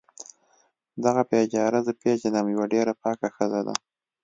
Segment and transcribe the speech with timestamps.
[1.03, 3.75] دغه بیچاره زه پیږنم یوه ډیره پاکه ښځه ده